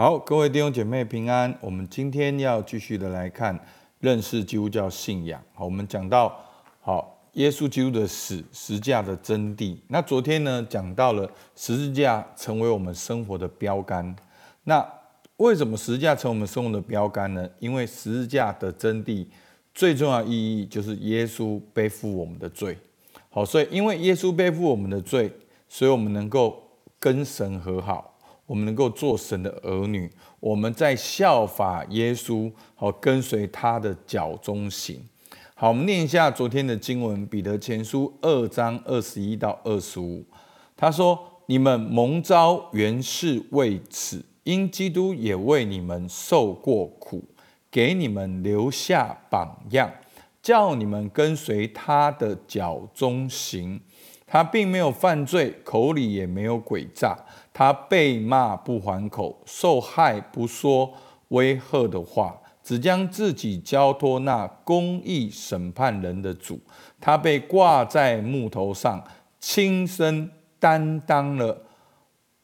[0.00, 1.52] 好，各位弟兄姐妹平安。
[1.60, 3.58] 我们今天要继续的来看
[3.98, 5.42] 认识基督教信仰。
[5.52, 6.40] 好，我们讲到
[6.80, 9.76] 好耶稣基督的死，十字架的真谛。
[9.88, 14.14] 那昨天呢，讲到了十字架成为我们生活的标杆。
[14.62, 14.88] 那
[15.38, 17.50] 为什么十字架成为我们生活的标杆呢？
[17.58, 19.26] 因为十字架的真谛
[19.74, 22.78] 最重要意义就是耶稣背负我们的罪。
[23.30, 25.32] 好，所以因为耶稣背负我们的罪，
[25.68, 26.62] 所以我们能够
[27.00, 28.14] 跟神和好。
[28.48, 30.10] 我们能够做神的儿女，
[30.40, 35.06] 我们在效法耶稣，好跟随他的脚踪行。
[35.54, 40.24] 好，我们念一下昨天的经文，彼得前书二章二十一到二十五。
[40.74, 47.22] 他说：“你们蒙召原是为此，因基督也为你们受过苦，
[47.70, 49.92] 给你们留下榜样，
[50.40, 53.78] 叫你们跟随他的脚踪行。
[54.28, 57.16] 他并没有犯罪，口里也没有诡诈。”
[57.52, 60.92] 他被骂不还口，受害不说
[61.28, 66.60] 威吓的话，只将自己交托那公义审判人的主。
[67.00, 69.02] 他被挂在木头上，
[69.40, 71.62] 亲身担当了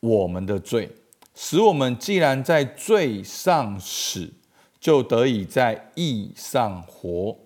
[0.00, 0.90] 我们的罪，
[1.34, 4.32] 使我们既然在罪上死，
[4.80, 7.36] 就得以在义上活。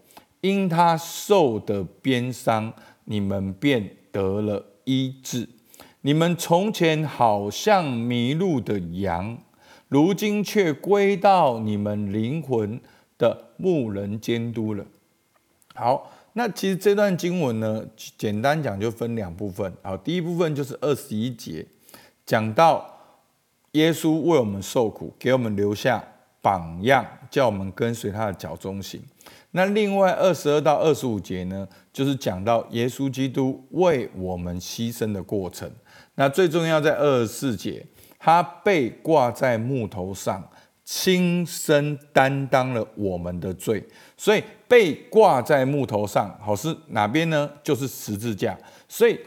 [0.40, 2.72] 因他受的鞭伤，
[3.04, 5.48] 你们便得了医治。
[6.02, 9.38] 你们从前好像迷路的羊，
[9.88, 12.80] 如今却归到你们灵魂
[13.18, 14.86] 的牧人监督了。
[15.74, 17.84] 好，那其实这段经文呢，
[18.16, 19.72] 简单讲就分两部分。
[19.82, 21.66] 好，第一部分就是二十一节，
[22.24, 23.00] 讲到
[23.72, 26.04] 耶稣为我们受苦，给我们留下
[26.40, 29.02] 榜样，叫我们跟随他的脚踪行。
[29.52, 35.70] 那另外二十二到二十五节呢，就是讲到耶稣基督为我们牺牲的过程。
[36.16, 37.84] 那最重要在二十四节，
[38.18, 40.46] 他被挂在木头上，
[40.84, 43.82] 亲身担当了我们的罪。
[44.16, 47.50] 所以被挂在木头上，好是哪边呢？
[47.62, 48.58] 就是十字架。
[48.86, 49.18] 所以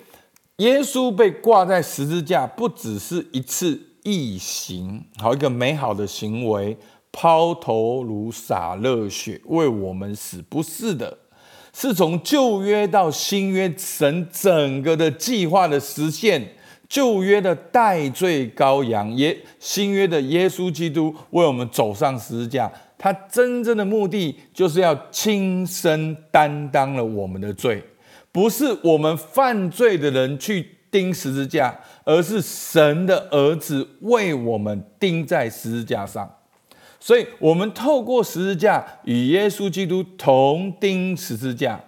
[0.58, 6.78] 耶稣被挂在十字架，不只是一次异行，好一个美好的行为，
[7.12, 11.18] 抛头颅洒热血为我们死，不是的，
[11.74, 16.56] 是从旧约到新约，神整个的计划的实现。
[16.88, 27.82] 旧约的代罪羔羊，耶新约的耶稣基督为我们走上十字架，他真正的目的就是要亲身担当了我们的罪，
[28.34, 31.74] 不是我们犯罪的人去钉十字架，
[32.04, 36.30] 而是神的儿子为我们钉在十字架上，
[37.04, 41.82] 所以我们透过十字架与耶稣基督同钉十字架，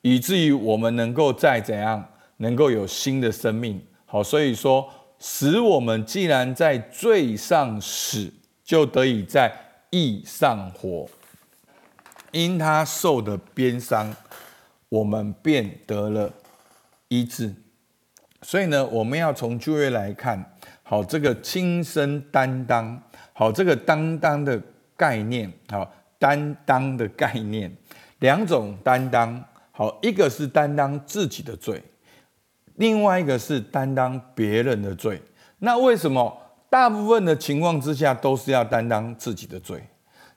[0.00, 2.02] 以至于我们能够再怎样，
[2.38, 3.78] 能够有新的生命。
[4.06, 8.32] 好，所以说，使我们既然在罪上死，
[8.64, 9.52] 就得以在
[9.90, 11.06] 义上活。
[12.32, 14.16] 因他受的鞭伤，
[14.88, 16.32] 我们便得了
[17.08, 17.54] 医治。
[18.40, 23.02] 所以呢，我们要从旧约来看，好，这个亲身担当，
[23.34, 24.58] 好，这个担当的
[24.96, 27.70] 概念，好，担当的概念，
[28.20, 31.82] 两种担当，好，一个是担当自己的罪。
[32.76, 35.20] 另外一个是担当别人的罪，
[35.58, 36.36] 那为什么
[36.70, 39.82] 大部分的情况之下都是要担当自己的罪？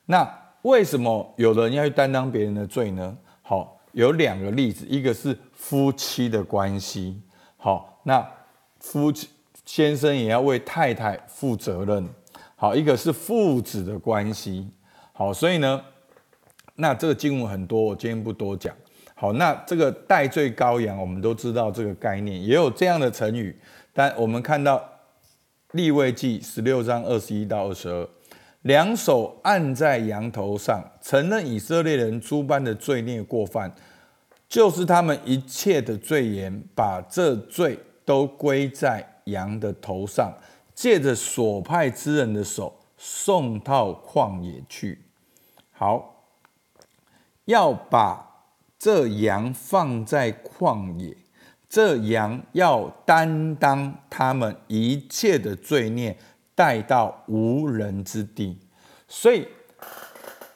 [0.06, 0.28] 那
[0.62, 3.16] 为什么有人要去担当别人的罪呢？
[3.42, 7.20] 好，有两个例子，一个是夫妻的关系，
[7.56, 8.24] 好，那
[8.80, 9.28] 夫妻
[9.64, 12.08] 先生也要为太太负责任，
[12.60, 14.68] 好，一个是父子的关系，
[15.12, 15.80] 好，所以呢，
[16.74, 18.74] 那这个经文很多，我今天不多讲。
[19.14, 23.56] 好，那这个代罪羔羊，我们都知道这个概念，也有这样的成语。
[23.92, 24.82] 但我们看到
[25.70, 28.08] 利未记十六章二十一到二十二，
[28.62, 33.72] 两手按在羊头上，承认以色列人诸般的罪孽过犯，
[34.48, 40.32] 就是他们一切的罪言，把这罪都归在羊的头上，
[40.78, 45.02] 借着所派之人的手送到旷野去。
[45.72, 46.22] 好，
[47.46, 48.26] 要把。
[48.78, 51.16] 这羊放在旷野，
[51.68, 56.16] 这羊要担当他们一切的罪孽，
[56.54, 58.56] 带到无人之地。
[59.08, 59.48] 所以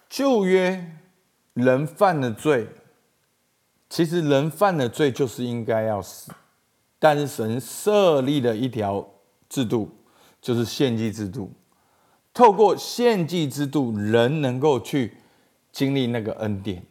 [0.08, 0.92] 旧约
[1.54, 2.68] 人犯了罪，
[3.90, 6.30] 其实人犯了罪就是应该要死，
[7.00, 9.04] 但是神设立了一条
[9.48, 9.90] 制度，
[10.42, 11.50] 就是献祭制度。
[12.34, 15.14] 透过献祭制度，人能够去
[15.70, 16.82] 经历那个恩典。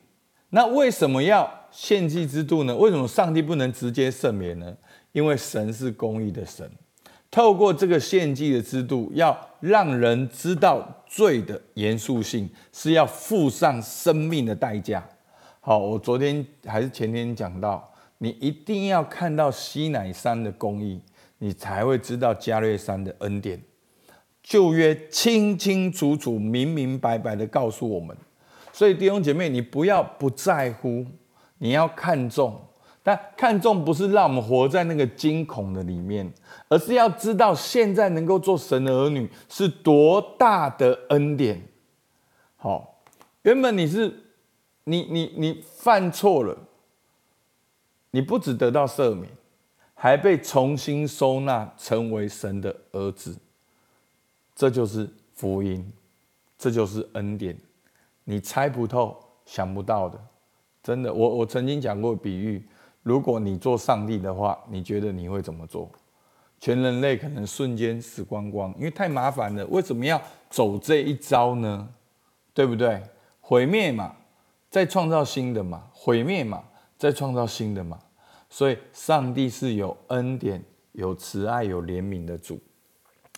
[0.49, 2.75] 那为什么要献祭制度呢？
[2.75, 4.75] 为什么上帝不能直接赦免呢？
[5.11, 6.69] 因为神是公义的神，
[7.29, 15.03] 透过这个献祭的制度，要让人知道罪的严肃性，是要付上生命的代价。
[15.59, 21.01] 好，我昨天还是前天讲到，你一定要看到西乃山的公义，
[21.43, 23.59] 你才会知道加略山的恩典。
[24.43, 28.15] 旧约清清楚楚、明明白白的告诉我们，
[28.71, 31.03] 所以弟兄姐妹，你不要不在乎，
[31.57, 32.61] 你要看重。
[33.03, 36.31] 但看重不是让我们活在那个惊恐的里面，
[36.67, 41.59] 而是要知道现在能够做神的儿女是多大的恩典。
[42.57, 43.01] 好，
[43.41, 44.13] 原本你是
[44.83, 46.55] 你你你犯错了，
[48.11, 49.31] 你不只得到赦免，
[50.01, 53.37] 还被重新收纳成为神的儿子。
[54.55, 55.93] 这就是福音，
[56.57, 57.55] 这就是恩典，
[58.23, 59.15] 你猜不透、
[59.45, 60.19] 想不到的。
[60.81, 62.65] 真的，我我曾经讲过比喻。
[63.03, 65.87] 如果你做上帝的话，你觉得你会怎么做？
[66.59, 69.63] 全人类可能瞬间死光光，因为太麻烦了。
[69.67, 70.19] 为什么要
[70.49, 71.87] 走这一招呢？
[72.55, 73.03] 对不对？
[73.39, 74.15] 毁灭嘛，
[74.71, 76.63] 再创造新的嘛；毁灭嘛，
[76.97, 77.99] 再创造新的嘛。
[78.51, 82.59] 所以，上帝是有恩典、有慈爱、有怜悯的主。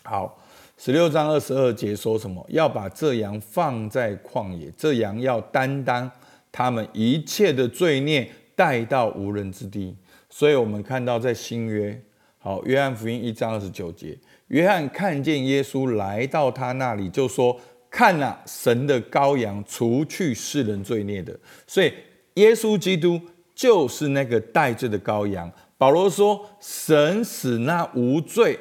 [0.04, 0.38] 好，
[0.77, 2.45] 十六章二十二节说什么？
[2.50, 6.12] 要把这羊放在旷野，这羊要担当
[6.51, 8.30] 他们一切的罪孽。
[8.56, 9.98] 带到无人之地，
[10.30, 12.00] 所以我们看到在新约，
[12.38, 14.15] 好，约翰福音一章二十九节，
[14.50, 21.92] 约翰看见耶稣来到他那里，就说：“看哪，神的羔羊，除去世人罪孽的。”所以
[22.36, 23.19] 耶稣基督
[23.54, 25.52] 就是那个代罪的羔羊。
[25.78, 28.60] 保罗说：“神使那无罪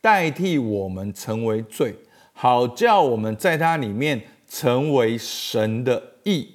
[0.00, 1.94] 代替我们成为罪，
[2.32, 6.48] 好叫我们在他里面成为神的义。”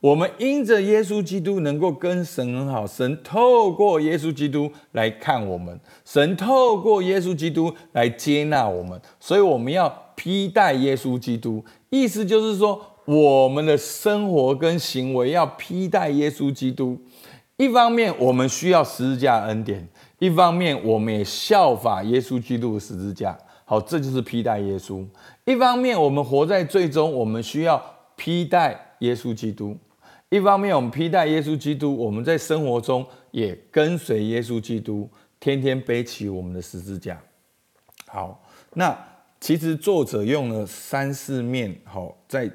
[0.00, 11.62] 我们因着耶稣基督能够跟神很好，神透过耶稣基督来看我们，神透过耶稣基督来接纳我们，所以我们要披戴耶稣基督。
[11.90, 16.98] 意思就是说，我们的生活跟行为要披戴耶稣基督。
[17.60, 19.86] 一方面我们需要十字架恩典，
[20.18, 23.38] 一方面我们也效法耶稣基督的十字架。
[23.66, 25.06] 好，这就是披戴耶稣。
[25.44, 27.78] 一方面我们活在最终，我们需要
[28.16, 29.76] 披戴耶稣基督。
[30.30, 35.06] 一方面，我们披戴耶稣基督，我们在生活中也跟随耶稣基督，
[35.38, 37.20] 天天背起我们的十字架。
[38.06, 38.42] 好，
[38.72, 38.98] 那
[39.38, 42.50] 其实作者用了三四面，好，在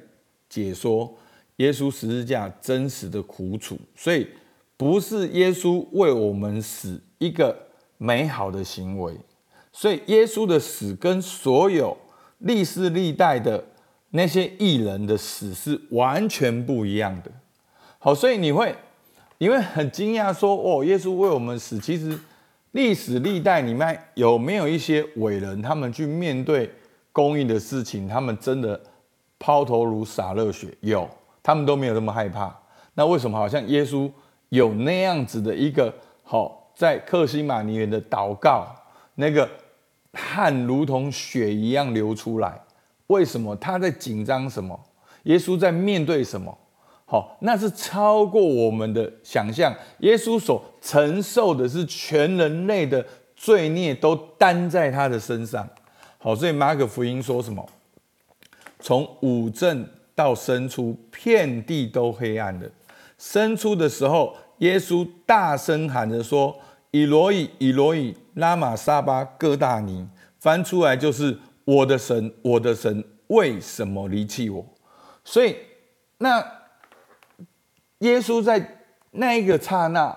[0.50, 1.14] 解说
[1.58, 3.78] 耶稣十字架真实的苦楚。
[3.96, 4.28] 所以，
[4.78, 7.58] 不是耶稣为我们死一个
[7.98, 9.14] 美好的行为，
[9.72, 11.98] 所以耶稣的死跟所有
[12.40, 13.64] 历世历代的
[14.10, 17.32] 那些艺人的死是完全不一样的。
[18.00, 18.76] 好，所以你会，
[19.38, 21.80] 你会很惊讶说，哦，耶稣为我们死。
[21.80, 22.18] 其实
[22.72, 26.70] 历史历代里面有没有一些伟人，他们去面对
[27.12, 28.80] 公益的事情，他们真的
[29.40, 30.68] 抛头颅洒热血？
[30.82, 31.10] 有，
[31.42, 32.54] 他们都没有那么害怕。
[32.94, 34.12] 那为什么好像耶稣
[34.56, 35.94] 有那样子的一个
[36.24, 38.66] 好，在克西马尼园的祷告，
[39.16, 39.48] 那个
[40.14, 42.60] 汗如同血一样流出来？
[43.08, 44.80] 为什么他在紧张什么？
[45.24, 46.58] 耶稣在面对什么？
[47.06, 49.72] 好，那是超过我们的想象。
[50.00, 53.06] 耶稣所承受的是全人类的
[53.36, 55.68] 罪孽，都担在他的身上。
[56.18, 57.64] 好，所以马可福音说什么？
[58.80, 62.68] 从五镇到申初，遍地都黑暗了。
[63.18, 66.58] 申初的时候，耶稣大声喊着说
[66.92, 70.08] ：“以罗以，以罗以，拉玛撒巴哥大尼。”
[70.40, 74.66] 翻出来就是：“我的神，我的神，为什么离弃我？”
[75.24, 75.56] 所以
[76.18, 76.44] 那。
[78.00, 80.16] 耶稣在那一个刹那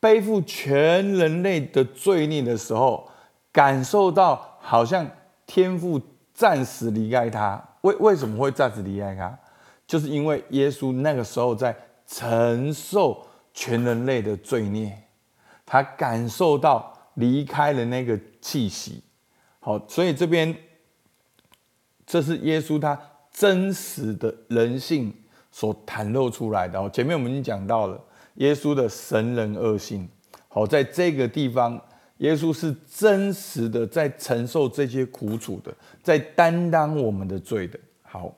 [0.00, 3.10] 背负全人类的罪孽的时候，
[3.52, 5.08] 感受到好像
[5.46, 6.00] 天父
[6.32, 7.62] 暂时离开他。
[7.82, 9.38] 为为什么会暂时离开他？
[9.86, 11.76] 就是因为耶稣那个时候在
[12.06, 14.96] 承受全人类的罪孽，
[15.64, 19.02] 他感受到离开了那个气息。
[19.60, 20.54] 好，所以这边
[22.06, 23.00] 这是耶稣他
[23.32, 25.14] 真实的人性。
[25.54, 28.02] 所袒露出来的哦，前面我们已经讲到了
[28.36, 30.08] 耶稣的神人二性。
[30.48, 31.78] 好，在这个地方，
[32.16, 35.70] 耶稣是真实的在承受这些苦楚的，
[36.02, 37.78] 在担当我们的罪的。
[38.00, 38.34] 好，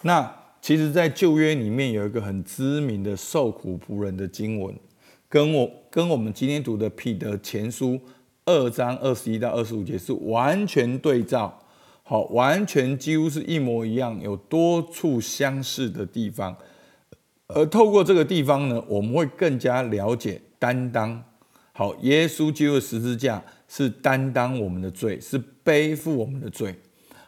[0.00, 0.28] 那
[0.62, 4.72] 其实，在旧约里面有一个很知名的受苦仆人的经文，
[5.28, 8.00] 跟我跟我们今天读的彼得前书
[8.44, 11.58] 二章二十一到二十五节是完全对照。
[12.04, 16.56] 好，完全几乎是一模一样，有多处相似的地方。
[17.48, 21.24] 而透过这个地方呢，我们会更加了解担当。
[21.72, 26.76] 好，耶稣基督的十字架是担当我们的罪，是背负我们的罪。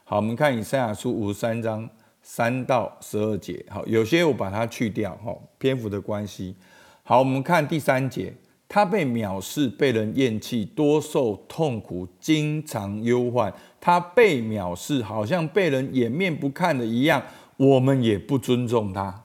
[0.04, 1.88] 好，我们看以赛亚书五十三章
[2.24, 3.64] 三到十二节。
[3.68, 6.56] 好，有些我把它去掉，哈，篇幅的关系。
[7.02, 8.34] 好，我们看第三节，
[8.66, 13.52] 他被藐视，被人厌弃，多受痛苦，经常忧患。
[13.78, 17.22] 他被藐视，好像被人掩面不看的一样，
[17.58, 19.24] 我们也不尊重他。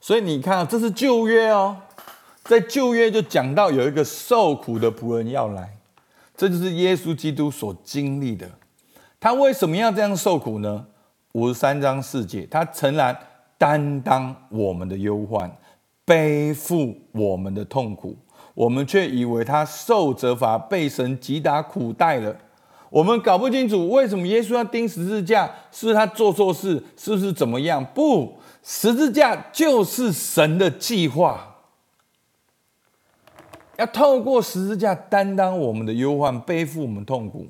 [0.00, 1.78] 所以你看，这是旧约哦，
[2.44, 5.76] 在旧约就讲到有一个受苦的仆人要来，
[6.36, 8.48] 这就是耶稣基督所经历的。
[9.18, 10.86] 他为什么要这样受苦呢？
[11.36, 13.14] 五十三章四节，他诚然
[13.58, 15.54] 担当我们的忧患。
[16.02, 18.16] 背负我们的痛苦，
[18.54, 22.34] 我们却以为他受责罚，被神击打苦待了。
[22.88, 27.84] 我们搞不清楚为什么耶稣要钉十字架，是他做错事，是不是怎么样？
[27.84, 31.56] 不，十字架就是神的计划，
[33.76, 37.48] 要透过十字架担当我们的忧患，背负我们痛苦。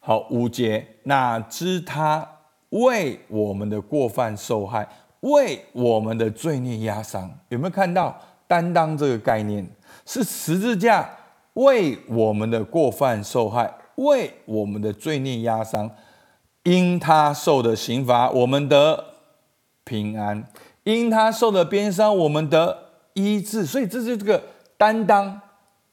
[0.00, 2.28] 好，五节，哪知他
[2.72, 4.86] 为我们的过犯受害。
[5.20, 9.64] 为我们的罪孽压伤，有没有看到担当这个概念？
[10.04, 11.08] 是十字架
[11.52, 15.88] 为我们的过犯受害，为我们的罪孽压伤。
[16.64, 19.04] 因他受的刑罚，我们得
[19.84, 20.42] 平安；
[20.82, 22.76] 因他受的鞭伤，我们得
[23.14, 23.64] 医治。
[23.64, 24.42] 所以这是这个
[24.76, 25.40] 担当、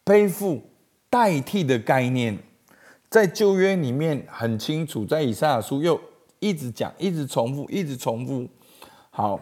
[0.03, 0.61] 背负、
[1.07, 2.39] 代替的概念，
[3.11, 5.99] 在旧约里面很清楚，在以赛亚书又
[6.39, 8.47] 一直讲，一直重复，一直重复。
[9.09, 9.39] 好，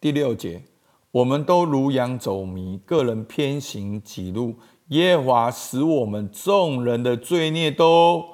[0.00, 0.62] 第六节，
[1.10, 4.54] 我们都如羊走迷，个人偏行己路。
[4.88, 8.24] 耶和华使我们众人的罪孽都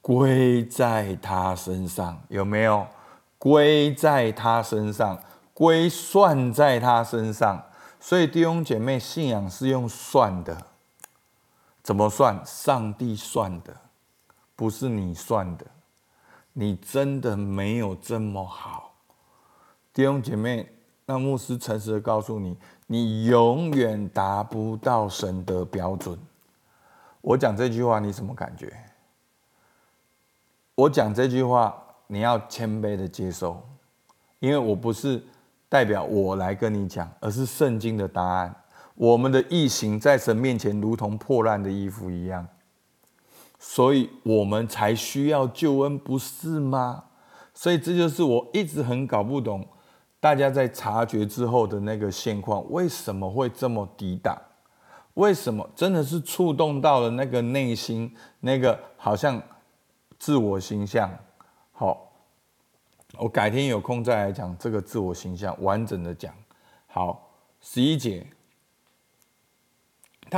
[0.00, 2.86] 归在他身上，有没有？
[3.38, 5.20] 归在他身上，
[5.52, 7.62] 归算在他身上。
[8.00, 10.66] 所以弟兄姐妹，信仰是用算的，
[11.82, 12.40] 怎么算？
[12.46, 13.76] 上帝算的，
[14.54, 15.66] 不是你算的。
[16.58, 18.94] 你真的没有这么好。
[19.92, 20.66] 弟兄姐妹，
[21.04, 26.18] 那牧师诚实的告诉你，你永远达不到神的标准。
[27.20, 28.72] 我讲这句话，你什么感觉？
[30.74, 33.62] 我讲这句话，你要谦卑的接受，
[34.38, 35.22] 因为我不是
[35.68, 38.54] 代表我来跟你讲，而是圣经的答案。
[38.94, 42.48] 我们的义行在神面前如同破烂的衣服一样，
[43.58, 47.04] 所以我们才需要救恩，不是吗？
[47.54, 49.66] 所以这就是我一直很搞不懂。
[50.20, 54.36] 大家在察觉之后的那个现况，为什么会这么抵挡？
[55.14, 59.40] 为什么真的是触动到了那个内心，那个好像
[60.18, 61.10] 自我形象？
[61.72, 62.12] 好，
[63.18, 66.34] 我改天有空再来讲这个自我形象，完整的讲。
[66.86, 68.26] 好，十一节，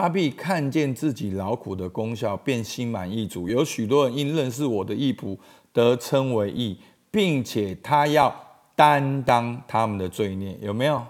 [0.01, 3.49] 他必看见自己劳苦的功效，便心满意足。
[3.49, 5.39] 有许多人因认识我的义仆，
[5.73, 6.79] 得称为义，
[7.11, 8.45] 并且他要。
[8.79, 11.05] 担当他们的罪孽，有没有？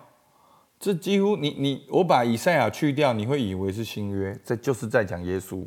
[0.80, 5.66] 这几乎你你我把以赛亚去掉，你会以为是新约，这就是在讲耶稣，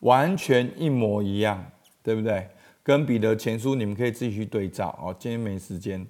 [0.00, 1.62] 完全一模一样，
[2.02, 2.48] 对不对？
[2.82, 5.14] 跟彼得前书你们可以自己去对照哦。
[5.18, 6.06] 今天没时间。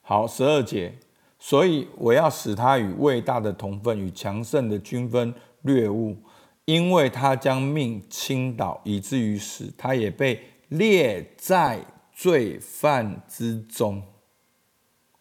[0.00, 0.94] 好，十二节，
[1.38, 6.16] 所以我要使他与伟大的同分，与强盛的均分掠物，
[6.64, 11.80] 因为他将命倾倒，以至于死，他也被列在
[12.12, 14.02] 罪犯之中。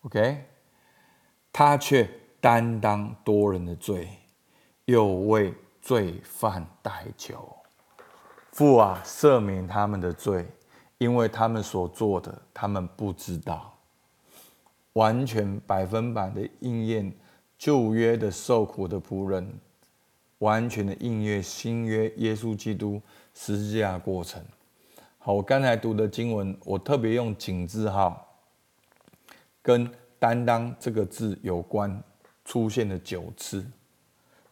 [0.02, 0.46] OK，
[1.54, 4.08] 他却担当多人的罪，
[4.86, 7.56] 又为罪犯代求。
[8.52, 10.46] 父啊，赦免他们的罪，
[10.98, 13.78] 因为他们所做的，他们不知道。
[14.94, 17.14] 完全百分百的应验
[17.58, 19.58] 旧约的受苦的仆人，
[20.42, 23.02] 完全的应约新约耶稣基督
[23.34, 24.44] 十字架过程。
[25.18, 28.28] 好，我刚才读的经文，我特别用井字号。
[29.62, 32.02] 跟担当这个字有关，
[32.44, 33.64] 出现了九次。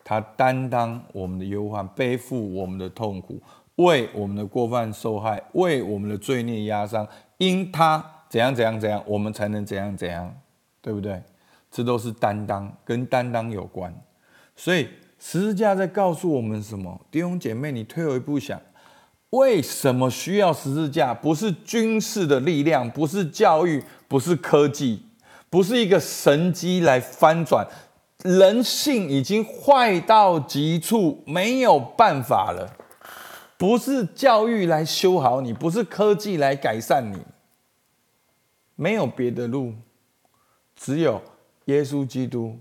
[0.04, 3.42] 他担当我们的忧患，背负我们的痛苦，
[3.78, 7.08] 为我们的过犯受害，为我们的罪孽压伤。
[7.40, 10.32] 因他怎样怎样怎样，我们才能怎样怎样，
[10.82, 11.20] 对不对？
[11.72, 13.92] 这都是担当，跟担当有关。
[14.56, 14.88] 所以
[15.20, 17.00] 十字架在告诉我们什么？
[17.12, 18.60] 弟兄姐妹，你退后一步想。
[19.32, 21.14] 为什么需要十字架？
[21.14, 25.04] 不是军事的力量，不是教育，不是科技，
[25.50, 27.68] 不是一个神机来翻转。
[28.24, 32.76] 人性已经坏到极处，没有办法了。
[33.58, 37.20] 不是教育来修好你，不是科技来改善你，
[38.76, 39.74] 没有别的路，
[40.76, 41.22] 只有
[41.66, 42.58] 耶稣基督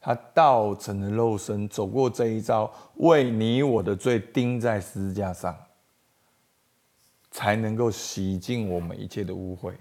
[0.00, 5.56] 他道成的肉身，走过这一遭，为你我的罪钉在十字架上，
[7.30, 9.74] 才能够洗净我们一切的污秽。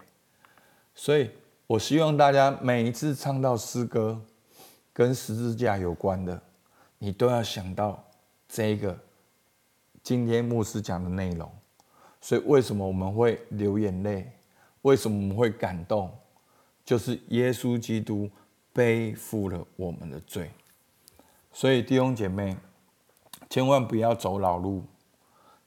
[0.96, 1.30] 所以
[1.68, 4.20] 我希望大家每一次唱到诗歌
[4.92, 6.42] 跟十字架有关的，
[6.98, 8.04] 你都要想到
[8.50, 8.98] 这个
[10.02, 11.50] 今天牧师讲的内容。
[12.20, 14.32] 所以为什么我们会流眼泪？
[14.82, 16.12] 为什么我们会感动？
[16.84, 18.30] 就是耶稣基督
[18.78, 20.52] 背负了我们的罪。
[21.52, 22.56] 所以弟兄姐妹，
[23.50, 24.84] 千万不要走老路。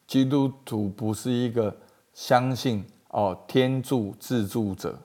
[0.07, 1.77] 基督徒不是一个
[2.15, 4.97] 相信哦天助自助者。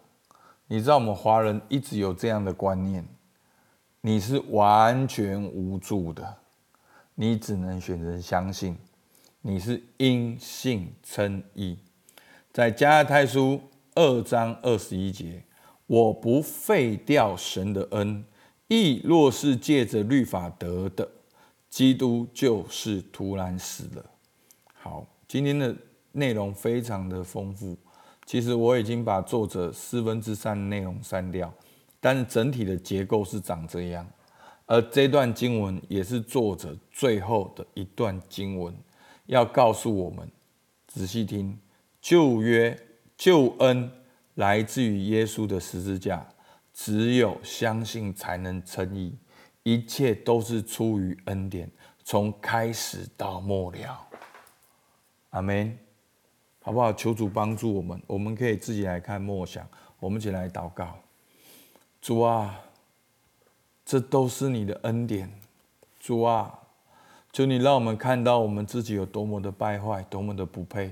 [0.68, 3.04] 你知道我们华人一直有这样的观念，
[4.02, 6.38] 你是完全无助的，
[7.16, 8.78] 你只能选择相信。
[9.42, 11.80] 你是因信称义，
[12.54, 13.62] 在加拉太书
[13.96, 15.44] 二章二十一节，
[15.88, 18.26] 我不废掉神的恩，
[18.68, 21.08] 义若是借着律法得的，
[21.70, 24.06] 基督就是徒然死了。
[24.74, 25.76] 好，今天的
[26.12, 27.78] 内容非常的丰富，
[28.26, 31.54] 其实我已经把作者四分之三的内容删掉，
[32.00, 34.08] 但是整体的结构是长这样，
[34.66, 38.74] 而这段经文也是作者最后的一段经文。
[39.28, 40.28] 要告诉我们，
[40.88, 41.60] 仔细听，
[42.02, 42.76] 旧约
[43.18, 43.92] 救恩
[44.36, 46.26] 来自于耶稣的十字架，
[46.74, 49.18] 只有相信才能称义，
[49.64, 51.70] 一切都是出于恩典，
[52.04, 54.08] 从开始到末了。
[55.32, 55.78] 阿门，
[56.62, 56.94] 好不好？
[56.94, 59.68] 求主帮助我们，我们可以自己来看默想，
[60.00, 60.98] 我们一起来祷告。
[62.02, 62.60] 主啊，
[63.86, 65.32] 这都是你的恩典，
[66.00, 66.60] 主啊。
[67.34, 70.92] 求你让我们看到我们自己有多么的败坏，多么的不配；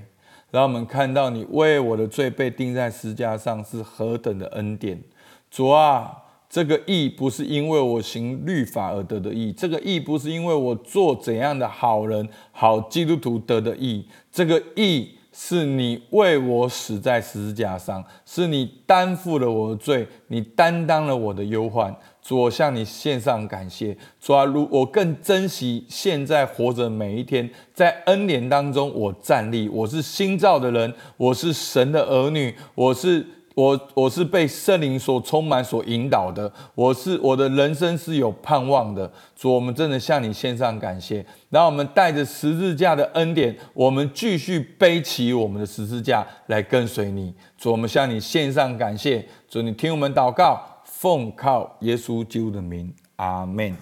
[0.54, 5.02] 让我们看到你为我的罪被钉在十字架上是何等的恩典。
[5.50, 6.12] 主啊，
[6.48, 15.18] 这个义不是因为我行律法而得的义，这个义不是因为我做怎样的好人、好基督徒得的义，这个义。
[15.36, 21.92] 是你为我死在十字架上，是你担负了我的罪，你担当了我的忧患。
[22.24, 23.96] 主，我向你献上感谢。
[24.18, 33.26] 主啊，如我更珍惜现在活着每一天，在恩典当中我站立，我是新造的人，我是神的儿女，我是。
[33.56, 36.52] 我我是被圣灵所充满、所引导的。
[36.74, 39.08] 我是我的人生是有盼望的。
[39.36, 41.24] 主，我们真的向你献上感谢。
[41.50, 47.32] 然后我们带着十字架的恩典，我们继续背起我们的十字架来跟随你。
[47.56, 49.24] 主，我们向你献上感谢。
[49.48, 50.60] 主，你听我们祷告，
[51.04, 53.76] 奉靠耶稣基督的名，阿门。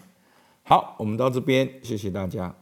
[0.64, 2.52] 好，我们到这边，谢谢大家。